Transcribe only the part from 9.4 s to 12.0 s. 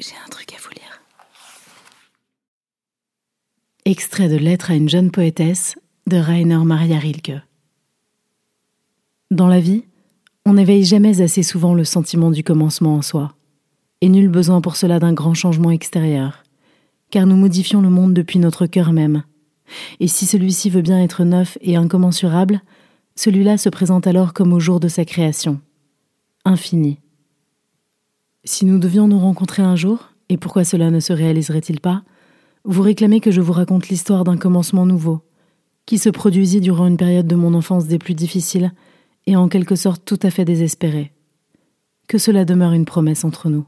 la vie, on n'éveille jamais assez souvent le